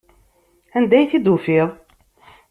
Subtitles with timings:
[0.77, 1.69] Anda ay t-id-tufiḍ?